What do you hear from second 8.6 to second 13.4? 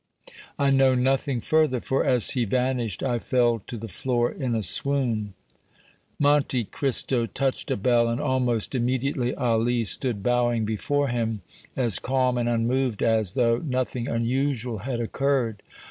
immediately Ali stood bowing before him, as calm and unmoved as